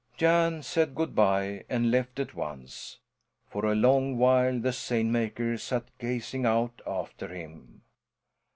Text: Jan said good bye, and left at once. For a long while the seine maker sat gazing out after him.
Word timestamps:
Jan 0.17 0.63
said 0.63 0.95
good 0.95 1.13
bye, 1.13 1.63
and 1.69 1.91
left 1.91 2.19
at 2.19 2.33
once. 2.33 2.97
For 3.47 3.65
a 3.65 3.75
long 3.75 4.17
while 4.17 4.59
the 4.59 4.73
seine 4.73 5.11
maker 5.11 5.59
sat 5.59 5.95
gazing 5.99 6.43
out 6.43 6.81
after 6.87 7.27
him. 7.27 7.83